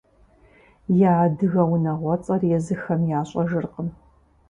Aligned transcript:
Я 1.11 1.11
адыгэ 1.25 1.63
унагъуэцӀэр 1.73 2.41
езыхэм 2.57 3.01
ящӀэжыркъым. 3.19 3.89